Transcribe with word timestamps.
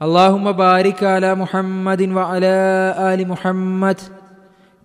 اللهم 0.00 0.52
بارك 0.52 1.04
على 1.04 1.34
محمد 1.34 2.08
وعلى 2.08 2.56
آل 3.12 3.28
محمد 3.28 3.98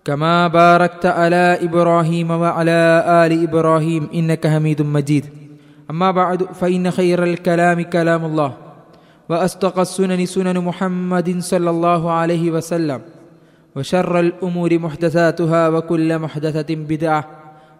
كما 0.04 0.48
باركت 0.48 1.06
على 1.06 1.58
إبراهيم 1.62 2.30
وعلى 2.30 3.04
آل 3.24 3.32
إبراهيم 3.48 4.08
إنك 4.14 4.46
حميد 4.46 4.82
مجيد. 4.82 5.24
أما 5.90 6.10
بعد 6.10 6.42
فإن 6.42 6.90
خير 6.90 7.24
الكلام 7.24 7.80
كلام 7.80 8.24
الله 8.24 8.52
وأصدق 9.28 9.78
السنن 9.78 10.26
سنن 10.26 10.58
محمد 10.58 11.40
صلى 11.40 11.70
الله 11.70 12.10
عليه 12.10 12.50
وسلم 12.50 13.00
وشر 13.76 14.20
الأمور 14.20 14.78
محدثاتها 14.78 15.68
وكل 15.68 16.18
محدثة 16.18 16.74
بدعة 16.74 17.24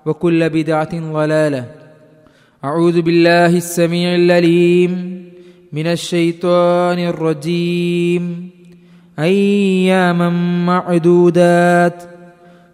وكل 0.06 0.50
بدعة 0.50 1.12
ضلالة. 1.12 1.64
أعوذ 2.64 3.02
بالله 3.02 3.56
السميع 3.56 4.14
العليم. 4.14 4.92
من 5.72 5.86
الشيطان 5.86 6.98
الرجيم. 6.98 8.50
أياما 9.18 10.30
معدودات. 10.66 12.02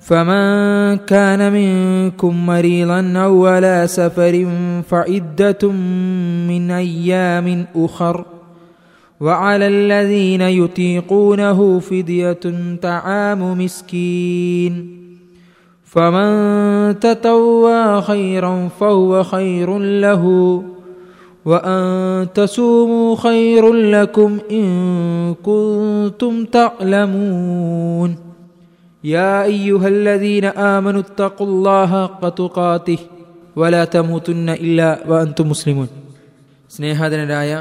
فمن 0.01 0.97
كان 0.97 1.53
منكم 1.53 2.47
مريضا 2.47 3.13
أو 3.17 3.47
على 3.47 3.85
سفر 3.87 4.48
فعدة 4.89 5.69
من 6.48 6.70
أيام 6.70 7.67
أخر. 7.77 8.25
وعلى 9.20 9.69
الذين 9.69 10.41
يطيقونه 10.41 11.79
فدية 11.79 12.41
طعام 12.83 13.65
مسكين. 13.65 15.03
فمن 15.85 17.01
تطوى 17.01 18.03
خيرا 18.03 18.69
فهو 18.81 19.23
خير 19.23 19.79
له. 19.79 20.63
وأن 21.46 21.80
تصوموا 22.34 23.16
خير 23.18 23.64
لكم 23.73 24.40
إن 24.52 24.66
كنتم 25.40 26.34
تعلمون 26.48 28.12
يا 29.04 29.44
أيها 29.46 29.88
الذين 29.88 30.46
آمنوا 30.46 31.02
اتقوا 31.02 31.48
الله 31.48 31.90
حق 32.04 32.23
تقاته 32.32 33.00
ولا 33.56 33.84
تموتن 33.88 34.50
إلا 34.58 34.88
وأنتم 35.08 35.46
مسلمون 35.50 35.90
സ്നേഹാദനരായ 36.72 37.52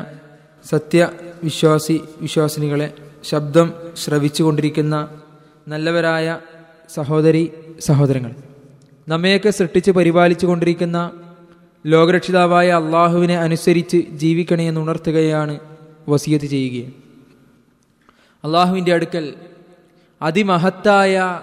സത്യവിശ്വാസി 0.65 1.97
വിശ്വാസിനികളെ 2.21 2.89
ശബ്ദം 3.25 3.69
ശ്രവിച്ചുകൊണ്ടിരിക്കുന്ന 3.97 4.95
നല്ലവരായ 5.67 6.27
സഹോദരി 6.91 7.45
സഹോദരങ്ങൾ 7.81 8.33
നമ്മയൊക്കെ 9.07 9.51
സൃഷ്ടിച്ച് 9.51 9.91
പരിപാലിച്ചു 9.91 10.47
കൊണ്ടിരിക്കുന്ന 10.47 10.99
ലോകരക്ഷിതാവായ 11.86 12.72
അള്ളാഹുവിനെ 12.72 13.38
അനുസരിച്ച് 13.38 13.98
ജീവിക്കണേ 13.98 14.68
എന്ന് 14.68 14.82
ഉണർത്തുകയാണ് 14.82 15.60
വസീയത്ത് 16.10 16.46
ചെയ്യുക 16.46 16.92
അള്ളാഹുവിന്റെ 18.44 18.94
അടുക്കൽ 18.94 19.34
അതിമഹത്തായ 20.22 21.42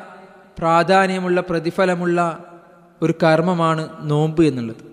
പ്രാധാന്യമുള്ള 0.59 1.41
പ്രതിഫലമുള്ള 1.41 2.45
ഒരു 3.03 3.15
കർമ്മമാണ് 3.23 3.89
നോമ്പ് 4.01 4.45
എന്നുള്ളത്. 4.45 4.89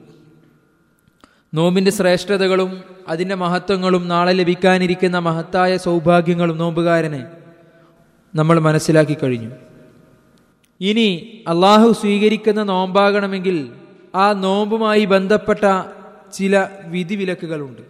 നോമ്പിന്റെ 1.53 1.91
ശ്രേഷ്ഠതകളും 1.91 2.81
അതിന്റെ 3.07 3.35
മഹത്വങ്ങളും 3.35 4.07
നാളെ 4.07 4.33
ലഭിക്കാനിരിക്കുന്ന 4.33 5.17
മഹത്തായ 5.19 5.77
സൗഭാഗ്യങ്ങളും 5.77 6.57
നോമ്പുകാരനെ 6.57 7.25
നമ്മൾ 8.35 8.59
മനസ്സിലാക്കി 8.59 9.13
കഴിഞ്ഞു. 9.13 9.51
ഇനി 10.81 11.39
അള്ളാഹു 11.47 11.91
സ്വീകരിക്കുന്ന 11.91 12.63
നോമ്പാകണമെങ്കിൽ 12.63 13.69
ആ 14.15 14.33
നോമ്പുമായി 14.33 15.05
ബന്ധപ്പെട്ട 15.05 15.83
ചില 16.33 16.67
വിധിവിലക്കുകളുണ്ട്. 16.85 17.81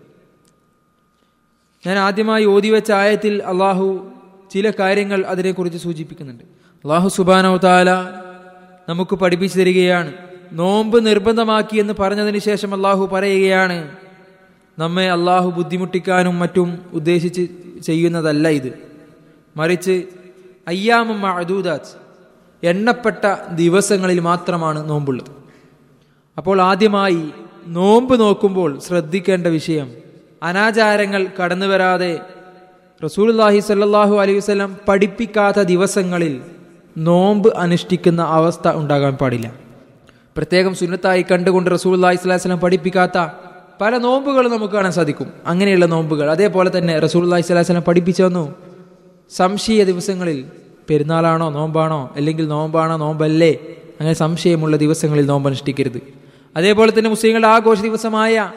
ഞാൻ 1.88 1.98
ആദ്യമായി 1.98 2.46
ഓതി 2.46 2.70
വെച്ച 2.70 2.92
ആയത്തിൽ 2.92 3.44
അള്ളാഹു 3.44 4.12
ചില 4.52 4.72
കാര്യങ്ങൾ 4.80 5.26
അതിനെക്കുറിച്ച് 5.26 5.78
സൂചിപ്പിക്കുന്നുണ്ട്. 5.78 6.44
അള്ളാഹു 6.44 7.10
സുബാനോ 7.10 7.58
താല 7.58 7.90
നമുക്ക് 8.90 9.16
പഠിപ്പിച്ചു 9.16 9.60
തരികയാണ്. 9.60 10.14
നോമ്പ് 10.52 11.06
നിർബന്ധമാക്കി 11.06 11.78
എന്ന് 11.78 11.94
പറഞ്ഞതിന് 12.00 12.40
ശേഷം 12.40 12.74
അള്ളാഹു 12.74 13.10
പറയുകയാണ് 13.14 13.98
നമ്മെ 14.80 15.12
അള്ളാഹു 15.12 15.50
ബുദ്ധിമുട്ടിക്കാനും 15.50 16.40
മറ്റും 16.40 16.86
ഉദ്ദേശിച്ച് 16.94 17.48
ചെയ്യുന്നതല്ല 17.86 18.48
ഇത്. 18.48 18.80
മറിച്ച് 19.58 20.04
അയ്യാമ 20.68 21.12
മഅദൂദാത്ത് 21.12 22.06
എണ്ണപ്പെട്ട 22.66 23.56
ദിവസങ്ങളിൽ 23.56 24.20
മാത്രമാണ് 24.20 24.90
നോമ്പുള്ളത്. 24.90 25.45
അപ്പോൾ 26.38 26.62
ആദ്യമായി 26.62 27.22
നോമ്പ് 27.68 28.20
നോക്കുമ്പോൾ 28.20 28.80
ശ്രദ്ധിക്കേണ്ട 28.88 29.48
വിഷയം. 29.48 29.88
അനാചാരങ്ങൾ 30.44 31.28
കടന്നു 31.38 31.66
വരാതെ 31.66 32.20
റസൂൽല്ലാഹി 33.04 33.60
സല്ലാഹു 33.60 34.16
അലൈഹി 34.22 34.38
വസ്ലം 34.38 34.78
പഠിപ്പിക്കാത്ത 34.88 35.60
ദിവസങ്ങളിൽ 35.60 36.42
നോമ്പ് 36.98 37.50
അനുഷ്ഠിക്കുന്ന 37.64 38.22
അവസ്ഥ 38.22 38.68
ഉണ്ടാകാൻ 38.82 39.14
പാടില്ല. 39.22 39.48
പ്രത്യേകം 40.38 40.76
സുന്നത്തായി 40.76 41.26
കണ്ടുകൊണ്ട് 41.32 41.70
റസൂൽല്ലാഹി 41.70 42.16
സ്വലാഹി 42.16 42.42
സ്വലം 42.44 42.60
പഠിപ്പിക്കാത്ത 42.60 43.18
പല 43.82 43.98
നോമ്പുകളും 43.98 44.52
നമുക്ക് 44.52 44.74
കാണാൻ 44.74 44.92
സാധിക്കും. 44.92 45.30
അങ്ങനെയുള്ള 45.46 45.86
നോമ്പുകൾ. 45.86 46.30
അതേപോലെ 46.30 46.70
തന്നെ 46.78 47.00
റസൂൽല്ലാഹി 47.00 47.42
സ്വലാഹി 47.42 47.68
സ്വലം 47.70 47.86
പഠിപ്പിച്ചു 47.90 48.24
വന്നു 48.24 48.56
സംശയ 49.32 49.84
ദിവസങ്ങളിൽ 49.84 50.46
പെരുന്നാളാണോ 50.90 51.50
നോമ്പാണോ? 51.50 52.10
അല്ലെങ്കിൽ 52.16 52.48
നോമ്പാണോ 52.48 52.98
നോമ്പല്ലേ? 52.98 53.52
അങ്ങനെ 54.00 54.16
സംശയമുള്ള 54.24 54.78
ദിവസങ്ങളിൽ 54.78 55.26
നോമ്പ് 55.26 55.50
അനുഷ്ഠിക്കരുത് 55.50 56.25
അതേപോലെ 56.56 56.92
തന്നെ 56.98 57.10
മുസ്ലിങ്ങളുടെ 57.10 57.48
ആഘോഷ 57.48 57.82
ദിവസമായ 57.82 58.52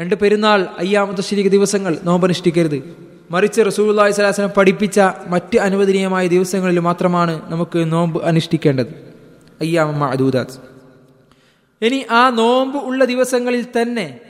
രണ്ട് 0.00 0.14
പെരുന്നാൾ 0.14 0.66
അയ്യാമത്തെ 0.78 1.22
ശരിക്ക് 1.22 1.50
ദിവസങ്ങൾ 1.50 1.98
നോമ്പ് 2.04 2.26
അനുഷ്ഠിക്കരുത് 2.26 2.96
മറിച്ച് 3.30 3.60
റസൂല്ലാഹി 3.60 4.10
സ്വലാസ്ലം 4.10 4.50
പഠിപ്പിച്ച 4.56 5.00
മറ്റ് 5.26 5.58
അനുവദനീയമായ 5.58 6.26
ദിവസങ്ങളിൽ 6.26 6.78
മാത്രമാണ് 6.78 7.52
നമുക്ക് 7.52 7.92
നോമ്പ് 7.92 8.24
അനുഷ്ഠിക്കേണ്ടത്. 8.24 8.86
അയ്യാമ 9.60 10.04
അദൂദാസ് 10.04 10.58
ഇനി 11.82 12.06
ആ 12.10 12.30
നോമ്പ് 12.30 12.78
ഉള്ള 12.78 13.04
ദിവസങ്ങളിൽ 13.04 13.66
തന്നെ 13.82 14.20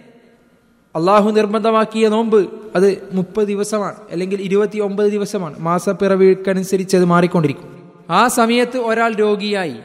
അള്ളാഹു 0.97 1.31
നിർബന്ധമാക്കിയ 1.31 2.09
നോമ്പ് 2.09 2.49
അത് 2.77 3.09
മുപ്പത് 3.12 3.49
ദിവസമാണ് 3.49 3.97
അല്ലെങ്കിൽ 4.11 4.43
ഇരുപത്തി 4.43 4.79
ഒമ്പത് 4.79 5.06
ദിവസമാണ്. 5.06 5.56
മാസപ്പിറവിക്കനുസരിച്ച് 5.59 6.97
അത് 6.97 7.05
മാറിക്കൊണ്ടിരിക്കും. 7.05 7.83
ആ 8.11 8.29
സമയത്ത് 8.29 8.79
ഒരാൾ 8.79 9.15
രോഗിയായി 9.15 9.77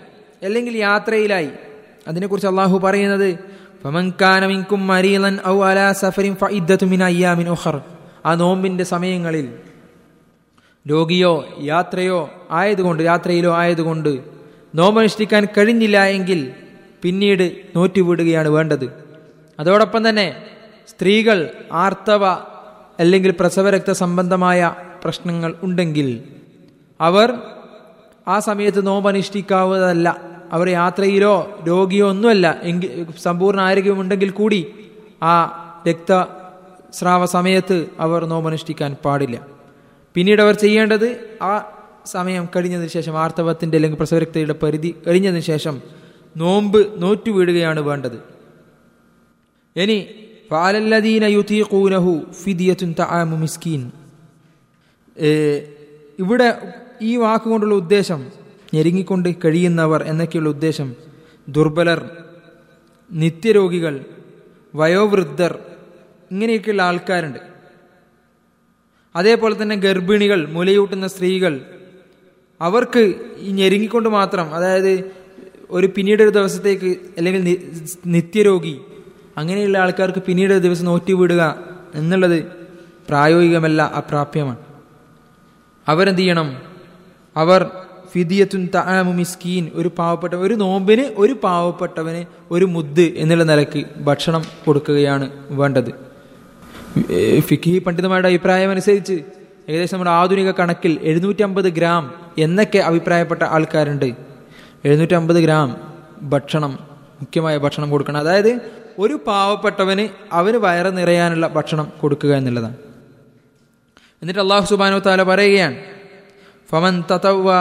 അല്ലെങ്കിൽ 0.43 0.77
യാത്രയിലായി 0.77 1.49
അതിനെക്കുറിച്ച് 2.07 2.47
അള്ളാഹു 2.47 2.79
പറയുന്നത് 2.79 3.39
ആ 8.25 8.33
നോമ്പിന്റെ 8.33 8.83
സമയങ്ങളിൽ 8.83 9.53
രോഗിയോ 10.89 11.45
യാത്രയോ 11.61 12.29
ആയതുകൊണ്ട് 12.51 13.03
യാത്രയിലോ 13.03 13.55
ആയതുകൊണ്ട് 13.55 14.19
നോമ്പനുഷ്ഠിക്കാൻ 14.75 15.47
കഴിഞ്ഞില്ല 15.57 16.05
എങ്കിൽ 16.05 16.51
പിന്നീട് 17.01 17.51
നോറ്റുവിടുകയാണ് 17.75 18.47
വേണ്ടത്. 18.47 18.93
അതോടൊപ്പം 19.59 20.09
തന്നെ 20.09 20.43
സ്ത്രീകൾ 20.87 21.51
ആർത്തവ 21.71 22.25
അല്ലെങ്കിൽ 22.99 23.33
പ്രസവരക്ത 23.39 23.91
സംബന്ധമായ 23.91 24.75
പ്രശ്നങ്ങൾ 25.03 25.55
ഉണ്ടെങ്കിൽ 25.63 26.23
അവർ 27.01 27.33
ആ 28.27 28.39
സമയത്ത് 28.39 28.87
നോമ്പനുഷ്ഠിക്കാവുന്നതല്ല. 28.87 30.36
അവർ 30.51 30.69
യാത്രയിലോ 30.69 31.59
രോഗിയോ 31.67 32.09
ഒന്നുമല്ല. 32.09 32.59
എങ്കിൽ 32.63 33.05
സമ്പൂർണ 33.23 33.59
ആരോഗ്യമുണ്ടെങ്കിൽ 33.61 34.29
കൂടി 34.29 34.59
ആ 35.23 35.33
രക്തസ്രാവ 35.87 37.25
സമയത്ത് 37.25 37.77
അവർ 37.99 38.25
നോമനുഷ്ഠിക്കാൻ 38.25 38.95
പാടില്ല. 39.05 39.47
പിന്നീട് 40.15 40.41
അവർ 40.41 40.55
ചെയ്യേണ്ടത് 40.55 41.07
ആ 41.41 41.53
സമയം 42.05 42.49
കഴിഞ്ഞതിന് 42.55 42.87
ശേഷം 42.87 43.17
ആർത്തവത്തിന്റെ 43.19 43.75
അല്ലെങ്കിൽ 43.77 43.97
പ്രസവരക്തയുടെ 43.97 44.55
പരിധി 44.63 44.95
കഴിഞ്ഞതിന് 45.07 45.41
ശേഷം 45.41 45.81
നോമ്പ് 46.37 47.03
നോറ്റു 47.03 47.31
വീടുകയാണ് 47.31 47.79
വേണ്ടത്. 47.79 48.17
ഇനി 49.75 49.97
ഫാലല്ലദീന 50.49 51.23
യുതീഖൂനഹു 51.23 52.13
ഫിദിയത്തുൻ 52.43 52.95
തആമു 52.99 53.37
മിസ്കീൻ. 53.37 53.91
ഇവിടെ 56.19 56.47
ഈ 57.01 57.15
വാക്കുകൊണ്ടുള്ള 57.15 57.75
ഉദ്ദേശം 57.75 58.21
ഞെരുങ്ങിക്കൊണ്ട് 58.73 59.29
കഴിയുന്നവർ 59.45 60.03
എന്നൊക്കെയുള്ള 60.03 60.49
ഉദ്ദേശം. 60.49 60.95
ദുർബലർ 61.49 62.09
നിത്യരോഗികൾ 63.11 64.05
വയോവൃദ്ധർ 64.75 65.59
ഇങ്ങനെയൊക്കെയുള്ള 66.31 66.81
ആൾക്കാരുണ്ട്. 66.81 67.39
അതേപോലെ 69.15 69.61
തന്നെ 69.61 69.75
ഗർഭിണികൾ 69.75 70.45
മുലയൂട്ടുന്ന 70.45 71.07
സ്ത്രീകൾ 71.07 71.61
അവർക്ക് 72.61 73.13
ഈ 73.37 73.51
ഞെരുങ്ങിക്കൊണ്ട് 73.51 74.09
മാത്രം 74.09 74.55
അതായത് 74.55 75.11
ഒരു 75.69 75.89
പിന്നീട് 75.95 76.23
ഒരു 76.23 76.29
ദിവസത്തേക്ക് 76.29 76.97
അല്ലെങ്കിൽ 77.17 77.57
നിത്യരോഗി 78.05 78.81
അങ്ങനെയുള്ള 79.37 79.77
ആൾക്കാർക്ക് 79.77 80.19
പിന്നീട് 80.19 80.53
ഒരു 80.53 80.59
ദിവസം 80.59 80.85
നോറ്റി 80.85 81.13
വിടുക 81.13 81.63
എന്നുള്ളത് 81.95 82.43
പ്രായോഗികമല്ല 83.07 83.81
അപ്രാപ്യമാണ്. 83.81 84.57
അവരെന്ത് 85.87 86.21
ചെയ്യണം? 86.21 86.57
അവർ 87.35 87.71
ഫിദിയത്തുൻ 88.17 88.69
താമു 88.75 89.11
മിസ്കീൻ 89.11 89.71
ഒരു 89.73 89.91
പാവപ്പെട്ട 89.97 90.33
ഒരു 90.33 90.53
നോമ്പിന് 90.53 91.03
ഒരു 91.17 91.33
പാവപ്പെട്ടവന് 91.43 92.25
ഒരു 92.51 92.65
മുദ്ദ് 92.65 93.05
എന്നുള്ള 93.15 93.43
നിലയ്ക്ക് 93.43 93.81
ഭക്ഷണം 93.97 94.43
കൊടുക്കുകയാണ് 94.65 95.25
വേണ്ടത്. 95.49 95.91
ഫിഖി 97.39 97.79
പണ്ഡിതന്മാരുടെ 97.79 98.27
അഭിപ്രായം 98.27 98.69
അനുസരിച്ച് 98.71 99.13
ഏകദേശം 99.69 99.95
നമ്മുടെ 99.95 100.11
ആധുനിക 100.11 100.51
കണക്കിൽ 100.51 100.99
എഴുന്നൂറ്റമ്പത് 101.03 101.69
ഗ്രാം 101.77 102.13
എന്നൊക്കെ 102.37 102.79
അഭിപ്രായപ്പെട്ട 102.79 103.43
ആൾക്കാരുണ്ട്. 103.43 104.09
എഴുന്നൂറ്റമ്പത് 104.85 105.39
ഗ്രാം 105.45 105.77
ഭക്ഷണം 106.33 106.79
മുഖ്യമായ 107.21 107.57
ഭക്ഷണം 107.57 107.89
കൊടുക്കണം. 107.89 108.19
അതായത് 108.19 108.59
ഒരു 108.99 109.19
പാവപ്പെട്ടവന് 109.27 110.07
അവന് 110.31 110.57
വയറ് 110.65 110.97
നിറയാനുള്ള 110.97 111.47
ഭക്ഷണം 111.47 111.93
കൊടുക്കുക 112.01 112.33
എന്നുള്ളതാണ്. 112.35 112.77
എന്നിട്ട് 114.21 114.41
അള്ളാഹു 114.45 114.65
സുബാനോ 114.65 114.99
താല 114.99 115.23
പറയുകയാണ് 115.23 115.77
ഫമൻ 116.69 117.03
തതവ 117.11 117.51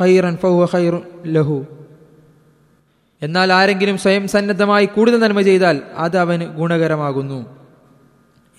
ഖൈറൻ 0.00 0.36
ഫഹുവ 0.36 0.64
ഖൈറു 0.64 1.02
ലഹു. 1.26 1.66
എന്നാൽ 3.22 3.52
ആരെങ്കിലും 3.52 3.98
സ്വയം 3.98 4.28
സന്നദ്ധമായി 4.28 4.86
കൂടുതൽ 4.86 5.18
നന്മ 5.18 5.40
ചെയ്താൽ 5.40 5.80
അത് 5.96 6.16
അവന് 6.16 6.44
ഗുണകരമാകുന്നു. 6.44 7.46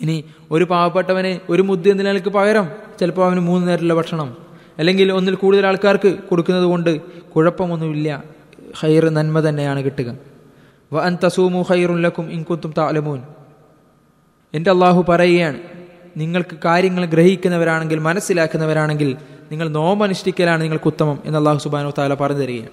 ഇനി 0.01 0.23
ഒരു 0.51 0.63
പാവപ്പെട്ടവന് 0.63 1.39
ഒരു 1.49 1.61
മുദ്ദ 1.61 1.87
എന്ന 1.87 2.03
നിലയ്ക്ക് 2.03 2.29
പകരം 2.29 2.69
ചിലപ്പോൾ 2.99 3.25
അവന് 3.25 3.39
മൂന്ന് 3.39 3.67
നേരമുള്ള 3.67 3.93
ഭക്ഷണം. 3.93 4.37
അല്ലെങ്കിൽ 4.79 5.11
ഒന്നിൽ 5.11 5.35
കൂടുതൽ 5.35 5.67
ആൾക്കാർക്ക് 5.67 6.17
കൊടുക്കുന്നത് 6.29 6.65
കൊണ്ട് 6.65 7.01
കുഴപ്പമൊന്നുമില്ല. 7.01 8.23
ഹൈർ 8.79 9.09
നന്മ 9.09 9.49
തന്നെയാണ് 9.49 9.81
കിട്ടുക. 9.81 10.17
വ 10.93 11.09
തസൂമു 11.23 11.61
ഹൈറുല്ലക്കും 11.69 12.31
ഇൻകുത്തും 12.31 12.73
താലമൂൻ 12.77 13.21
എന്റെ 14.53 14.71
അള്ളാഹു 14.71 15.05
പറയുകയാണ് 15.09 15.59
നിങ്ങൾക്ക് 16.17 16.57
കാര്യങ്ങൾ 16.65 17.05
ഗ്രഹിക്കുന്നവരാണെങ്കിൽ 17.05 17.99
മനസ്സിലാക്കുന്നവരാണെങ്കിൽ 17.99 19.17
നിങ്ങൾ 19.51 19.67
നോമ്പനുഷ്ഠിക്കലാണ് 19.69 20.61
നിങ്ങൾക്ക് 20.61 20.87
ഉത്തമം 20.87 21.19
എന്ന് 21.25 21.37
അള്ളാഹു 21.37 21.57
സുബാനു 21.57 21.91
താല 21.97 22.13
പറഞ്ഞു 22.13 22.37
തരികയാണ്. 22.37 22.69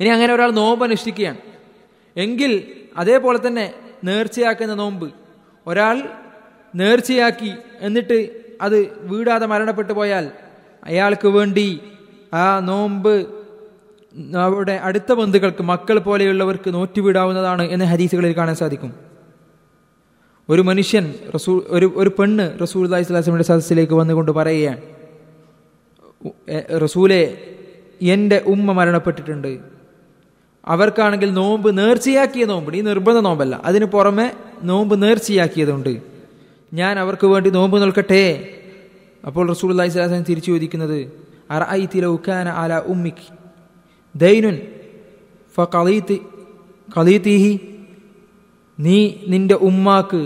ഇനി 0.00 0.08
അങ്ങനെ 0.08 0.34
ഒരാൾ 0.34 0.50
നോമ്പ് 0.50 0.84
അനുഷ്ഠിക്കുകയാണ് 0.84 1.38
എങ്കിൽ 2.16 2.52
അതേപോലെ 2.96 3.46
തന്നെ 3.46 3.74
നേർച്ചയാക്കുന്ന 4.04 4.74
നോമ്പ് 4.74 5.10
ഒരാൾ 5.66 6.02
നേർച്ചയാക്കി 6.74 7.52
എന്നിട്ട് 7.80 8.18
അത് 8.60 8.76
വീടാതെ 9.02 9.46
മരണപ്പെട്ടു 9.46 9.92
പോയാൽ 9.92 10.30
അയാൾക്ക് 10.86 11.28
വേണ്ടി 11.28 11.80
ആ 12.32 12.60
നോമ്പ് 12.60 13.26
അവിടെ 14.36 14.72
അടുത്ത 14.72 15.12
ബന്ധുക്കൾക്ക് 15.12 15.62
മക്കൾ 15.62 15.98
പോലെയുള്ളവർക്ക് 15.98 16.74
നോറ്റുവിടാവുന്നതാണ് 16.74 17.62
എന്ന് 17.62 17.84
ഹദീസുകളിൽ 17.84 18.36
കാണാൻ 18.36 18.54
സാധിക്കും. 18.54 18.92
ഒരു 20.48 20.60
മനുഷ്യൻ 20.62 21.14
റസൂ 21.34 21.62
ഒരു 21.68 21.92
ഒരു 21.96 22.10
പെണ്ണ് 22.18 22.60
റസൂൽ 22.62 22.84
അള്ളാഹി 22.84 23.02
സ്വലാസ്ലമിയുടെ 23.02 23.44
സദസ്സിലേക്ക് 23.44 23.92
വന്നുകൊണ്ട് 23.92 24.30
പറയുകയാണ് 24.30 24.76
"എ- 24.76 24.93
റസൂലെ 26.84 27.22
എന്റെ 28.14 28.38
ഉമ്മ 28.52 28.68
മരണപ്പെട്ടിട്ടുണ്ട്. 28.78 29.52
അവർക്കാണെങ്കിൽ 30.74 31.30
നോമ്പ് 31.40 31.68
നേർച്ചയാക്കിയ 31.78 32.44
നോമ്പ് 32.52 32.76
ഈ 32.78 32.80
നിർബന്ധ 32.90 33.18
നോമ്പല്ല. 33.28 33.54
അതിന് 33.68 33.86
പുറമെ 33.94 34.26
നോമ്പ് 34.70 34.94
നേർച്ചയാക്കിയതുണ്ട്. 35.02 35.94
ഞാൻ 36.72 36.94
അവർക്ക് 37.02 37.26
വേണ്ടി 37.32 37.50
നോമ്പ് 37.58 37.76
നിൽക്കട്ടെ. 37.82 38.24
അപ്പോൾ 39.26 39.44
റസൂൽ 39.52 39.70
അള്ളഹി 39.74 39.90
സ്വലാസൻ 39.94 40.22
തിരിച്ചു 40.30 40.50
ചോദിക്കുന്നത് 40.52 40.98
അറഅയ്തി 41.54 41.98
ലൗ 42.04 42.14
കാന 42.26 42.48
അല 42.62 42.72
ഉമ്മിക്ക് 42.92 43.26
ദൈനുൻ 44.14 44.56
ഫഖളീതി 45.56 46.18
കളീത്തീഹി 46.96 47.52
നീ 48.78 48.98
നിന്റെ 49.32 49.56
ഉമ്മാക്ക് 49.68 50.22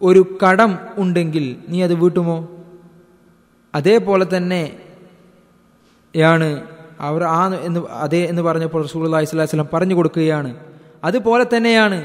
ഒരു 0.00 0.22
കടം 0.42 0.72
ഉണ്ടെങ്കിൽ 1.02 1.44
നീ 1.70 1.78
അത് 1.86 1.94
വീട്ടുമോ? 2.02 2.38
അതേപോലെ 3.74 4.26
തന്നെ 4.36 4.76
യാണ് 6.16 6.62
അവർ 7.00 7.24
ആ 7.24 7.54
എന്ന് 7.60 7.80
അതേ 7.80 8.24
എന്ന് 8.24 8.42
പറഞ്ഞപ്പോൾ 8.42 8.86
സ്വലാഹി 8.86 9.24
സ്വലം 9.24 9.68
പറഞ്ഞു 9.72 9.94
കൊടുക്കുകയാണ്. 9.94 10.56
അതുപോലെ 11.04 11.46
തന്നെയാണ് 11.56 12.04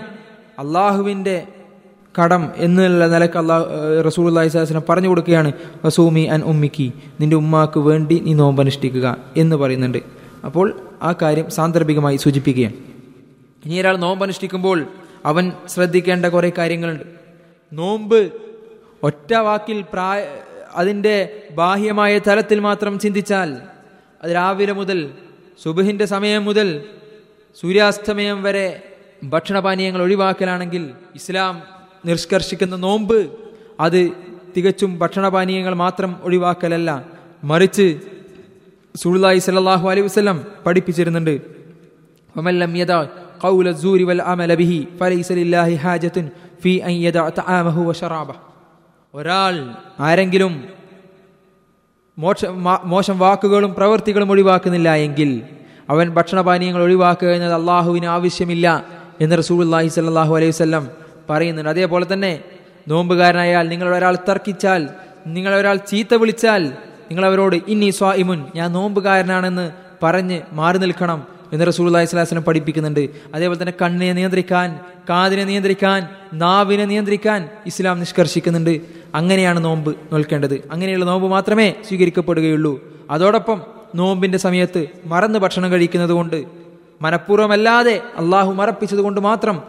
അള്ളാഹുവിന്റെ 0.60 1.48
കടം 2.22 2.52
എന്നുള്ള 2.56 3.08
നിലയ്ക്ക് 3.08 3.38
അള്ളാഹു 3.38 3.66
റസൂൽ 4.02 4.28
അള്ളാഹി 4.28 4.48
സ്വലം 4.48 4.82
പറഞ്ഞു 4.90 5.08
കൊടുക്കുകയാണ്. 5.08 5.52
വസൂമി 5.86 6.22
അൻ 6.22 6.42
ഉമ്മിക്ക് 6.42 6.92
നിന്റെ 7.22 7.36
ഉമ്മാക്ക് 7.36 7.80
വേണ്ടി 7.80 8.20
നീ 8.20 8.34
നോമ്പനുഷ്ഠിക്കുക 8.34 9.18
എന്ന് 9.38 9.56
പറയുന്നുണ്ട്. 9.56 9.98
അപ്പോൾ 10.46 10.80
ആ 11.02 11.14
കാര്യം 11.22 11.50
സാന്ദർഭികമായി 11.50 12.18
സൂചിപ്പിക്കുകയാണ്. 12.18 12.74
ഇനി 13.66 13.80
ഒരാൾ 13.80 13.98
നോമ്പനുഷ്ഠിക്കുമ്പോൾ 13.98 14.86
അവൻ 15.26 15.52
ശ്രദ്ധിക്കേണ്ട 15.70 16.26
കുറേ 16.26 16.52
കാര്യങ്ങളുണ്ട്. 16.58 17.04
നോമ്പ് 17.74 18.32
ഒറ്റ 19.04 19.34
വാക്കിൽ 19.34 19.86
പ്രായ 19.94 20.26
അതിൻ്റെ 20.81 21.17
ബാഹ്യമായ 21.59 22.13
തലത്തിൽ 22.27 22.59
മാത്രം 22.61 22.95
ചിന്തിച്ചാൽ 23.05 23.51
അത് 24.23 24.31
രാവിലെ 24.39 24.75
മുതൽ 24.81 25.01
സുബഹിന്റെ 25.61 26.07
സമയം 26.07 26.43
മുതൽ 26.49 26.69
സൂര്യാസ്തമയം 27.57 28.39
വരെ 28.43 28.67
ഭക്ഷണപാനീയങ്ങൾ 29.33 30.01
ഒഴിവാക്കലാണെങ്കിൽ 30.07 30.85
ഇസ്ലാം 31.21 31.55
നിഷ്കർഷിക്കുന്ന 32.05 32.77
നോമ്പ് 32.79 33.19
അത് 33.81 34.01
തികച്ചും 34.57 34.91
ഭക്ഷണപാനീയങ്ങൾ 34.99 35.75
മാത്രം 35.85 36.11
ഒഴിവാക്കലല്ല 36.27 36.91
മറിച്ച് 37.43 37.87
സുല്ലായി 38.95 39.41
സല്ലാഹു 39.47 39.87
അലൈഹി 39.93 40.07
വസ്ലം 40.09 40.39
പഠിപ്പിച്ചിരുന്നുണ്ട് 40.67 41.35
ومن 42.35 42.55
لم 42.55 42.73
يدع 42.77 42.99
قول 43.41 43.67
الزور 43.69 44.01
والعمل 44.03 44.51
به 44.57 44.73
فليس 45.01 45.29
لله 45.33 45.69
حاجة 45.79 46.17
في 46.61 46.73
أن 46.85 46.95
يدع 47.07 47.25
طعامه 47.31 47.77
وشرابه 47.89 48.37
ഒരാൾ 49.14 49.56
ആരെങ്കിലും 50.00 50.54
മോശ 52.18 52.46
മോശം 52.86 53.20
വാക്കുകളും 53.20 53.72
പ്രവൃത്തികളും 53.78 54.32
ഒഴിവാക്കുന്നില്ല 54.32 54.90
എങ്കിൽ 55.06 55.30
അവൻ 55.90 56.10
ഭക്ഷണപാനീയങ്ങൾ 56.18 56.82
ഒഴിവാക്കുക 56.82 57.30
എന്നത് 57.38 57.54
അള്ളാഹുവിന് 57.54 58.08
ആവശ്യമില്ല 58.16 58.68
എന്ന് 59.22 59.38
റസൂലുള്ളാഹി 59.38 59.88
സ്വല്ലല്ലാഹു 59.88 60.34
അലൈഹി 60.38 60.54
വല്ലം 60.62 60.86
പറയുന്നുണ്ട്. 61.30 61.70
അതേപോലെ 61.70 62.06
തന്നെ 62.14 62.34
നോമ്പുകാരനായാൽ 62.88 63.66
നിങ്ങൾ 63.70 63.88
ഒരാൾ 63.96 64.16
തർക്കിച്ചാൽ 64.30 64.82
നിങ്ങൾ 65.28 65.52
ഒരാൾ 65.56 65.78
ചീത്ത 65.90 66.14
വിളിച്ചാൽ 66.14 66.62
നിങ്ങൾ 67.10 67.26
അവരോട് 67.26 67.58
ഇനി 67.74 67.90
ഇമുൻ 68.24 68.40
ഞാൻ 68.56 68.70
നോമ്പുകാരനാണെന്ന് 68.74 69.72
പറഞ്ഞ് 70.04 70.42
മാറി 70.52 70.78
നിൽക്കണം. 70.78 71.20
എന്ന് 71.54 71.68
റസൂൽ 71.68 71.98
വസല്ലം 71.98 72.44
പഠിപ്പിക്കുന്നുണ്ട്. 72.44 73.10
അതേപോലെ 73.36 73.62
തന്നെ 73.62 73.74
കണ്ണിനെ 73.82 74.14
നിയന്ത്രിക്കാൻ 74.14 74.80
കാതിനെ 75.10 75.44
നിയന്ത്രിക്കാൻ 75.44 76.08
നാവിനെ 76.34 76.86
നിയന്ത്രിക്കാൻ 76.86 77.50
ഇസ്ലാം 77.66 78.00
നിഷ്കർഷിക്കുന്നുണ്ട്. 78.00 78.82
അങ്ങനെയാണ് 79.16 79.66
നോമ്പ് 79.66 79.96
നോൽക്കേണ്ടത്. 80.12 80.68
അങ്ങനെയുള്ള 80.72 81.06
നോമ്പ് 81.06 81.28
മാത്രമേ 81.28 81.74
സ്വീകരിക്കപ്പെടുകയുള്ളൂ. 81.88 82.74
അതോടൊപ്പം 83.10 83.62
നോമ്പിന്റെ 83.96 84.38
സമയത്ത് 84.38 84.88
മറന്ന് 85.06 85.40
ഭക്ഷണം 85.40 85.72
കഴിക്കുന്നത് 85.72 86.10
കൊണ്ട് 86.10 86.46
മനഃപൂർവമല്ലാതെ 87.02 88.02
അള്ളാഹു 88.18 88.52
മറപ്പിച്ചത് 88.54 89.00
കൊണ്ട് 89.00 89.22
മാത്രം 89.22 89.64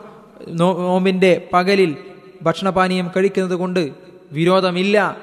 നോമ്പിന്റെ 0.49 1.49
പകലിൽ 1.53 1.97
ഭക്ഷണപാനീയം 2.43 3.11
കഴിക്കുന്നത് 3.17 3.55
കൊണ്ട് 3.55 3.91
വിരോധമില്ല. 4.33 5.17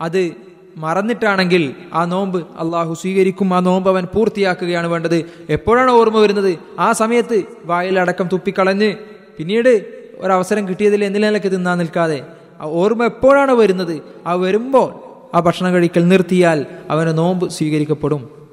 അത് 0.00 0.51
മറന്നിട്ടാണെങ്കിൽ 0.76 1.74
ആ 1.94 2.04
നോമ്പ് 2.04 2.46
അള്ളാഹു 2.58 2.94
സ്വീകരിക്കും. 2.94 3.54
ആ 3.54 3.60
നോമ്പ് 3.60 3.90
അവൻ 3.90 4.04
പൂർത്തിയാക്കുകയാണ് 4.04 4.86
വേണ്ടത്. 4.86 5.24
എപ്പോഴാണ് 5.50 5.90
ഓർമ്മ 5.90 6.18
വരുന്നത്? 6.18 6.58
ആ 6.78 6.92
സമയത്ത് 6.92 7.42
വായിലടക്കം 7.64 8.28
തുപ്പിക്കളഞ്ഞ് 8.32 8.94
പിന്നീട് 9.38 10.02
ഒരവസരം 10.18 10.68
കിട്ടിയതിൽ 10.68 11.04
എന്തിലേക്ക് 11.04 11.46
തിന്നാൻ 11.46 11.78
നിൽക്കാതെ? 11.78 12.26
ആ 12.60 12.64
ഓർമ്മ 12.64 13.04
എപ്പോഴാണ് 13.04 13.52
വരുന്നത്? 13.52 14.02
ആ 14.26 14.32
വരുമ്പോൾ 14.32 15.12
ആ 15.36 15.40
ഭക്ഷണം 15.40 15.74
കഴിക്കൽ 15.74 16.08
നിർത്തിയാൽ 16.08 16.66
അവന് 16.90 17.18
നോമ്പ് 17.18 17.50
സ്വീകരിക്കപ്പെടും. 17.50 18.48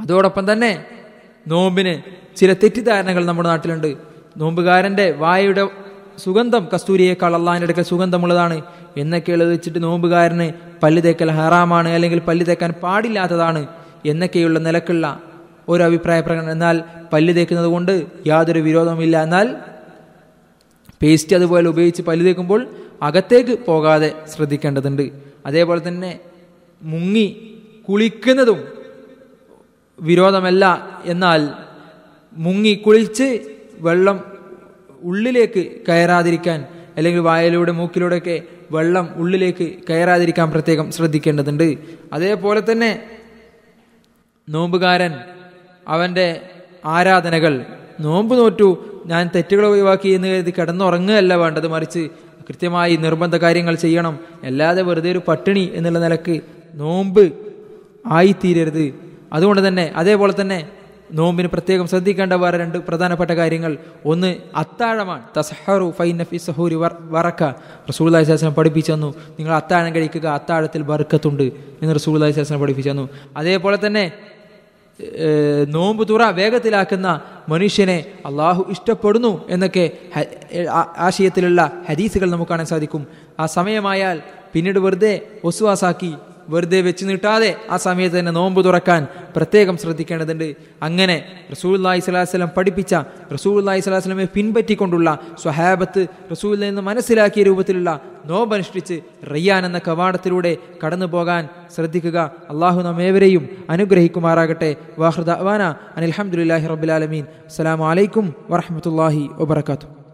അതോടൊപ്പം 0.00 0.52
തന്നെ 0.52 0.84
നോമ്പിന് 1.48 2.02
ചില 2.36 2.52
തെറ്റിദ്ധാരണകൾ 2.52 3.26
നമ്മുടെ 3.26 3.48
നാട്ടിലുണ്ട്. 3.48 3.96
നോമ്പുകാരന്റെ 4.36 5.10
വായയുടെ 5.10 5.68
സുഗന്ധം 6.18 6.68
കസ്തൂരിയേക്കാൾ 6.74 7.34
അള്ളാഹിന്റെ 7.34 7.64
അടുക്കൽ 7.64 7.82
സുഗന്ധമുള്ളതാണ്. 7.82 8.62
എന്നൊക്കെ 8.96 9.32
വെച്ചിട്ട് 9.32 9.82
നോമ്പുകാരന് 9.82 10.52
പല്ല് 10.82 11.02
തേക്കൽ 11.02 11.30
ഹറാമാണ് 11.30 11.88
അല്ലെങ്കിൽ 11.88 12.18
പല്ല് 12.18 12.46
തേക്കാൻ 12.46 12.70
പാടില്ലാത്തതാണ് 12.70 13.66
എന്നൊക്കെയുള്ള 14.06 14.58
നിലക്കുള്ള 14.58 15.22
ഒരു 15.68 15.82
അഭിപ്രായ 15.82 16.20
പ്രകടനം. 16.20 16.50
എന്നാൽ 16.50 16.84
പല്ല് 17.12 17.34
തേക്കുന്നത് 17.34 17.66
കൊണ്ട് 17.66 18.06
യാതൊരു 18.26 18.58
വിരോധമില്ല 18.58 19.22
എന്നാൽ 19.22 19.56
പേസ്റ്റ് 21.02 21.36
അതുപോലെ 21.36 21.68
ഉപയോഗിച്ച് 21.68 22.02
പല്ല് 22.02 22.26
തേക്കുമ്പോൾ 22.26 22.66
അകത്തേക്ക് 23.02 23.58
പോകാതെ 23.66 24.14
ശ്രദ്ധിക്കേണ്ടതുണ്ട്. 24.36 25.10
അതേപോലെ 25.46 25.88
തന്നെ 25.88 26.20
മുങ്ങി 26.82 27.54
കുളിക്കുന്നതും 27.88 28.64
വിരോധമല്ല. 30.00 30.90
എന്നാൽ 31.04 31.48
മുങ്ങി 32.36 32.74
കുളിച്ച് 32.74 33.38
വെള്ളം 33.78 34.35
ഉള്ളിലേക്ക് 35.02 35.70
കയറാതിരിക്കാൻ 35.88 36.64
അല്ലെങ്കിൽ 36.96 37.20
വായലൂടെ 37.20 37.72
മൂക്കിലൂടെയൊക്കെ 37.72 38.42
വെള്ളം 38.70 39.12
ഉള്ളിലേക്ക് 39.16 39.72
കയറാതിരിക്കാൻ 39.90 40.50
പ്രത്യേകം 40.50 40.92
ശ്രദ്ധിക്കേണ്ടതുണ്ട്. 40.92 41.78
അതേപോലെ 42.12 42.62
തന്നെ 42.72 43.02
നോമ്പുകാരൻ 44.48 45.14
അവന്റെ 45.88 46.40
ആരാധനകൾ 46.84 47.64
നോമ്പ് 48.00 48.38
നോറ്റു 48.38 49.00
ഞാൻ 49.06 49.30
തെറ്റുകൾ 49.34 49.66
ഒഴിവാക്കി 49.66 50.08
എന്ന് 50.08 50.28
കരുതി 50.28 50.54
കിടന്നുറങ്ങുകയല്ല 50.58 51.34
വേണ്ടത് 51.34 51.68
മറിച്ച് 51.68 52.08
കൃത്യമായി 52.48 52.96
നിർബന്ധ 52.96 53.36
കാര്യങ്ങൾ 53.36 53.74
ചെയ്യണം. 53.74 54.18
അല്ലാതെ 54.44 54.82
വെറുതെ 54.82 55.12
ഒരു 55.12 55.20
പട്ടിണി 55.28 55.70
എന്നുള്ള 55.74 55.98
നിലയ്ക്ക് 55.98 56.40
നോമ്പ് 56.74 57.32
ആയിത്തീരരുത്. 58.06 58.94
അതുകൊണ്ട് 59.32 59.68
തന്നെ 59.68 59.92
അതേപോലെ 59.96 60.34
തന്നെ 60.40 60.68
നോമ്പിന് 61.12 61.48
പ്രത്യേകം 61.48 61.88
ശ്രദ്ധിക്കേണ്ട 61.88 62.32
വേറെ 62.32 62.58
രണ്ട് 62.58 62.78
പ്രധാനപ്പെട്ട 62.78 63.30
കാര്യങ്ങൾ. 63.30 63.76
ഒന്ന് 64.04 64.36
അത്താഴമാണ്. 64.56 65.22
തസഹറു 65.36 65.94
ഫൈനഫി 65.98 66.36
സഹൂരി 66.36 66.74
വറക്ക. 67.00 67.50
റസൂൽ 67.88 68.22
ശാസനം 68.22 68.54
പഠിപ്പിച്ചു 68.54 68.92
തന്നു 68.92 69.14
നിങ്ങൾ 69.38 69.54
അത്താഴം 69.54 69.94
കഴിക്കുക 69.94 70.26
അത്താഴത്തിൽ 70.26 70.82
ബർക്കത്തുണ്ട് 70.82 71.42
എന്ന് 71.82 71.94
റസൂൽ 71.94 72.30
ശാസനം 72.30 72.60
പഠിപ്പിച്ചു 72.60 72.90
തന്നു 72.90 73.08
അതേപോലെ 73.36 73.78
തന്നെ 73.86 74.12
നോമ്പ് 75.68 76.08
തുറ 76.08 76.22
വേഗത്തിലാക്കുന്ന 76.24 77.20
മനുഷ്യനെ 77.48 78.04
അള്ളാഹു 78.26 78.66
ഇഷ്ടപ്പെടുന്നു 78.70 79.48
എന്നൊക്കെ 79.48 79.90
ആശയത്തിലുള്ള 80.98 81.70
ഹദീസുകൾ 81.90 82.30
നമുക്ക് 82.30 82.50
കാണാൻ 82.50 82.66
സാധിക്കും. 82.66 83.06
ആ 83.40 83.46
സമയമായാൽ 83.46 84.22
പിന്നീട് 84.52 84.78
വെറുതെ 84.78 85.20
ഒസുവാസാക്കി 85.44 86.14
വെറുതെ 86.48 86.80
വെച്ച് 86.80 87.04
നീട്ടാതെ 87.08 87.50
ആ 87.70 87.76
സമയത്ത് 87.76 88.16
തന്നെ 88.18 88.32
നോമ്പ് 88.32 88.60
തുറക്കാൻ 88.64 89.02
പ്രത്യേകം 89.36 89.76
ശ്രദ്ധിക്കേണ്ടതുണ്ട്. 89.82 90.48
അങ്ങനെ 90.82 91.16
റസൂല്ലാഹി 91.52 92.00
സ്വലാസ്ലം 92.06 92.50
പഠിപ്പിച്ച 92.56 92.94
റസൂല്ലാഹി 93.34 93.80
സ്വലാസ്ലമെ 93.80 94.26
പിൻപറ്റിക്കൊണ്ടുള്ള 94.36 95.08
സ്വഹാബത്ത് 95.42 96.06
റസൂലിൽ 96.32 96.60
നിന്ന് 96.60 96.82
മനസ്സിലാക്കിയ 96.82 97.44
രൂപത്തിലുള്ള 97.50 97.90
നോമ്പനുഷ്ഠിച്ച് 98.30 98.96
റയ്യാൻ 99.32 99.62
എന്ന 99.66 99.78
കവാടത്തിലൂടെ 99.88 100.52
കടന്നു 100.82 101.06
പോകാൻ 101.06 101.42
ശ്രദ്ധിക്കുക. 101.74 102.18
അള്ളാഹു 102.52 102.80
നമ്മേവരെയും 102.88 103.44
അനുഗ്രഹിക്കുമാറാകട്ടെ. 103.70 104.70
വാഹൃദ 104.98 105.30
അവാന 105.42 105.62
അനിൽഹമുല്ലാഹി 105.98 106.66
റബുലാലമീൻ 106.74 107.24
അസ്സലാമലൈക്കും 107.50 108.26
വറഹമത്തല്ലാഹി 108.50 109.22
വബർക്കാത്തു 109.42 110.05